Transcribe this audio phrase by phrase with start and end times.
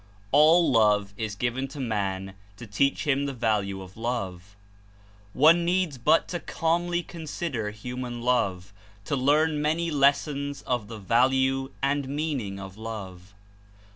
[0.31, 4.55] All love is given to man to teach him the value of love.
[5.33, 8.73] One needs but to calmly consider human love
[9.05, 13.35] to learn many lessons of the value and meaning of love.